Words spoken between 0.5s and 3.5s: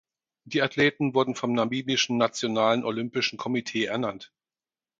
Athleten wurden vom Namibischen Nationalen Olympischen